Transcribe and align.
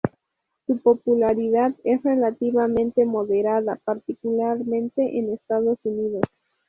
Su 0.65 0.79
popularidad 0.81 1.75
es 1.83 2.01
relativamente 2.01 3.05
moderada, 3.05 3.79
particularmente 3.85 5.19
en 5.19 5.31
Estados 5.33 5.77
Unidos. 5.83 6.23